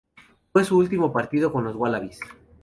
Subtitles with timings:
[0.51, 2.19] Fue su último partido con los Wallabies.